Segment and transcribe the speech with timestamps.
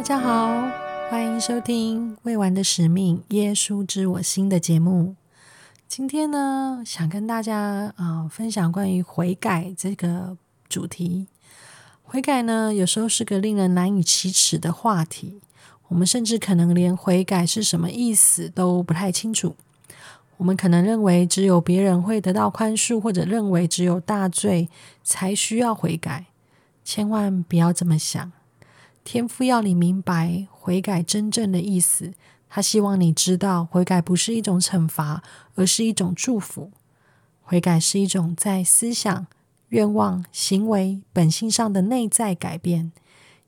[0.00, 0.66] 大家好，
[1.10, 5.14] 欢迎收听《未完的使命：耶稣知我心》的节目。
[5.86, 10.38] 今天呢，想跟大家啊分享关于悔改这个
[10.70, 11.26] 主题。
[12.02, 15.42] 悔改呢，有时候是个令人难以启齿的话题。
[15.88, 19.54] 我们甚至可能连悔改是什么意思都不太清楚。
[20.38, 24.70] 我们可能认为只有别人会得到宽恕，或者认为只有大罪
[25.04, 26.24] 才需要悔改。
[26.82, 28.32] 千万不要这么想。
[29.02, 32.12] 天父要你明白悔改真正的意思，
[32.48, 35.22] 他希望你知道悔改不是一种惩罚，
[35.54, 36.70] 而是一种祝福。
[37.42, 39.26] 悔改是一种在思想、
[39.70, 42.92] 愿望、行为、本性上的内在改变，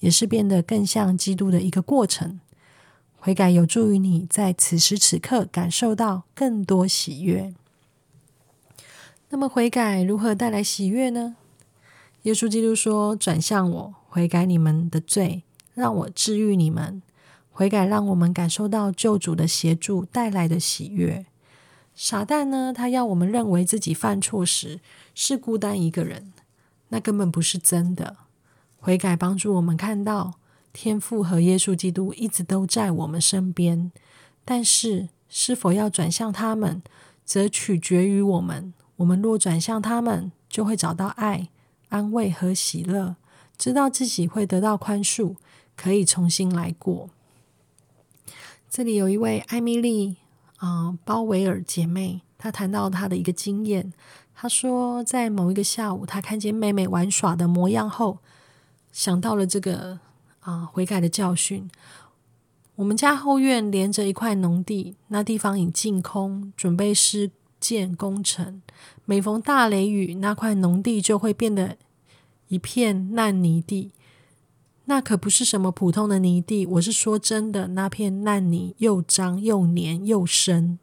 [0.00, 2.40] 也是变得更像基督的一个过程。
[3.18, 7.54] 悔改有助于你在此时此刻感受到更多喜悦。
[9.30, 11.36] 那么，悔改如何带来喜悦呢？
[12.26, 17.00] 耶稣基督说：“转向我，悔改你们的罪，让我治愈你们。
[17.52, 21.24] 悔改让我们感受到救主的协助带来的喜悦。
[21.94, 22.72] 傻蛋呢？
[22.74, 24.80] 他要我们认为自己犯错时
[25.14, 26.32] 是孤单一个人，
[26.88, 28.16] 那根本不是真的。
[28.80, 30.34] 悔改帮助我们看到。”
[30.74, 33.92] 天父和耶稣基督一直都在我们身边，
[34.44, 36.82] 但是是否要转向他们，
[37.24, 38.74] 则取决于我们。
[38.96, 41.48] 我们若转向他们，就会找到爱、
[41.88, 43.16] 安慰和喜乐，
[43.56, 45.36] 知道自己会得到宽恕，
[45.76, 47.10] 可以重新来过。
[48.68, 50.16] 这里有一位艾米丽
[50.56, 53.92] 啊鲍维尔姐妹，她谈到她的一个经验。
[54.34, 58.18] 她说，在某一个下午，她看见妹妹玩耍的模样后，
[58.92, 60.00] 想到了这个。
[60.40, 61.68] 啊，悔改的教训。
[62.76, 67.32] 我们家后院连着一块农地，那地方已净空，准备施
[67.66, 68.62] 建工程。
[69.04, 71.76] 每逢大雷雨，那块农地就会变得
[72.46, 73.90] 一片烂泥地。
[74.84, 80.78] 那可不是什么普通的泥地，我是说真的，那片烂泥又脏又黏又深。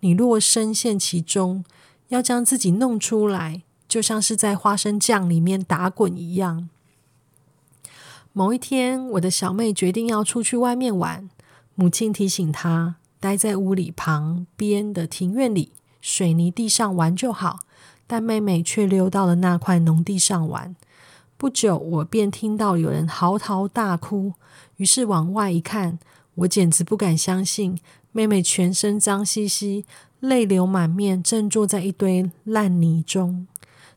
[0.00, 1.64] 你若深陷其中，
[2.08, 6.68] 要将自己弄出来，就像是在花生酱里面打滚一样。
[8.34, 11.30] 某一天，我的小妹决定要出去外面玩。
[11.74, 17.60] 母亲提醒她，待在屋里旁边的庭院里水泥地上玩就好。
[18.10, 20.74] 但妹妹却溜到了那块农地上玩。
[21.36, 24.32] 不久，我便听到有人嚎啕大哭。
[24.76, 25.98] 于是往外一看，
[26.36, 27.78] 我简直不敢相信，
[28.10, 29.84] 妹妹全身脏兮兮、
[30.20, 33.46] 泪流满面，正坐在一堆烂泥中。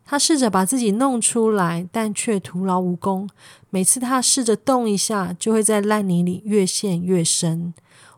[0.03, 3.29] 她试着把自己弄出来，但却徒劳无功。
[3.69, 7.73] 每次她试着动一下，就会在烂泥里越陷越深。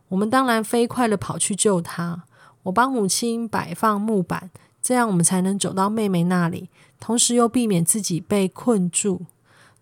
[0.08, 2.24] 我们当然飞快的跑去救她。
[2.64, 4.50] 我帮母亲摆放木板，
[4.82, 6.70] 这样我们才能走到妹妹那里，
[7.00, 9.26] 同时又避免自己被困住。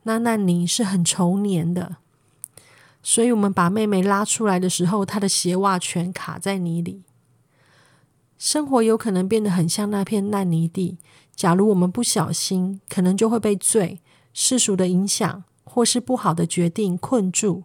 [0.04, 1.98] 那烂泥是很稠黏的，
[3.04, 7.04] 所以我们把妹妹拉出来的时候，她的鞋袜全卡在泥里。
[8.40, 10.98] 生活有可能变得很像那片烂泥地。
[11.36, 14.02] 假如我们不小心，可能就会被罪、
[14.34, 17.64] 世俗的影响或是不好的决定困住，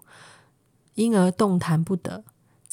[0.94, 2.24] 因而动弹不得。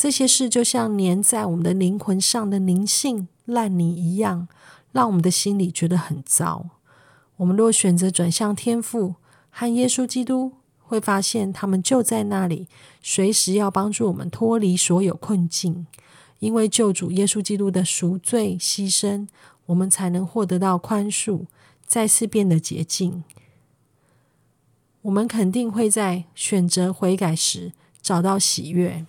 [0.03, 4.49] 这些事就像粘在我们的灵魂上的灵性烂泥一样，
[4.91, 6.71] 让我们的心里觉得很糟。
[7.37, 9.15] 我们若选择转向天父
[9.49, 12.67] 和耶稣基督，会发现他们就在那里，
[13.01, 15.87] 随时要帮助我们脱离所有困境。
[16.39, 19.29] 因为救主耶稣基督的赎罪牺牲。
[19.67, 21.45] 我们才能获得到宽恕，
[21.85, 23.23] 再次变得洁净。
[25.03, 27.71] 我们肯定会在选择悔改时
[28.01, 29.05] 找到喜悦。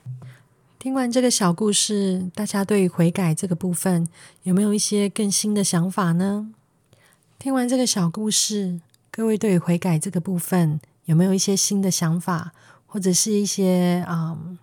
[0.84, 4.06] 听完这个小故事，大家对悔改这个部分
[4.42, 6.52] 有没有一些更新的想法呢？
[7.38, 12.52] 听完这个小故事，各位对悔改这个部分有没有一些新的想法，
[12.86, 14.58] 或者是一些嗯？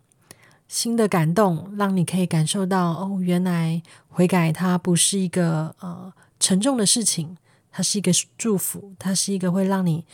[0.68, 7.36] 新的感动，让你可以感受到哦，原来悔改它不是一个呃沉重的事情，
[7.72, 10.06] 它是一个祝福，它是一个会让你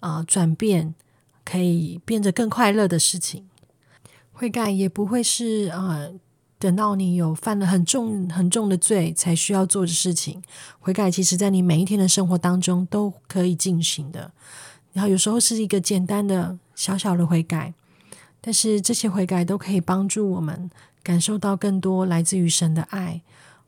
[0.00, 0.94] 啊转变，
[1.44, 3.44] 可以变得更快乐的事情。
[4.32, 6.08] 悔改也不会是啊
[6.58, 10.42] 等到你有犯了很重很重的罪才需要做的事情。
[10.80, 14.32] 悔改其实在你每一天的生活当中都可以进行的，
[14.92, 17.74] 然后有时候是一个简单的小小的悔改。
[18.40, 20.68] 但是这些悔改都可以帮助我们
[21.02, 23.20] 感受到更多来自于神的爱。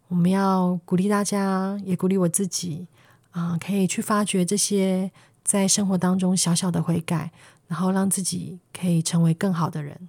[0.08, 2.88] 我们要鼓励大家，也鼓励我自己
[3.30, 5.10] 啊，可以去发掘这些
[5.44, 7.30] 在生活当中小小的悔改，
[7.68, 10.08] 然后让自己可以成为更好的人。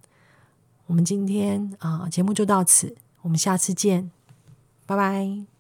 [0.88, 4.12] 我们今天啊，节目就到此，我们下次见，
[4.86, 5.55] 拜拜。